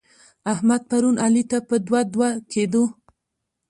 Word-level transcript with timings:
احمد؛ 0.51 0.81
پرون 0.89 1.15
علي 1.25 1.43
ته 1.51 1.57
په 1.67 1.75
دوه 1.85 2.01
دوه 2.13 2.29
کېدو. 2.51 2.83